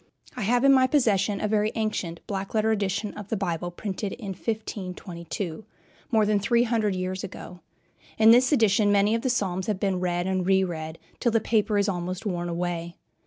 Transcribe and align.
I 0.35 0.41
have 0.41 0.63
in 0.63 0.73
my 0.73 0.87
possession 0.87 1.39
a 1.39 1.47
very 1.47 1.71
ancient 1.75 2.25
black 2.25 2.55
letter 2.55 2.71
edition 2.71 3.13
of 3.13 3.27
the 3.27 3.37
Bible 3.37 3.69
printed 3.69 4.13
in 4.13 4.29
1522, 4.29 5.63
more 6.09 6.25
than 6.25 6.39
three 6.39 6.63
hundred 6.63 6.95
years 6.95 7.23
ago. 7.23 7.59
In 8.17 8.31
this 8.31 8.51
edition 8.51 8.91
many 8.91 9.13
of 9.13 9.21
the 9.21 9.29
Psalms 9.29 9.67
have 9.67 9.79
been 9.79 9.99
read 9.99 10.25
and 10.25 10.43
re 10.43 10.63
read, 10.63 10.97
till 11.19 11.31
the 11.31 11.39
paper 11.39 11.77
is 11.77 11.87
almost 11.87 12.25
worn 12.25 12.49
away. 12.49 12.95